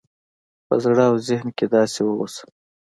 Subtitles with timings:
[0.67, 2.43] په زړه او ذهن کې داسې واوسه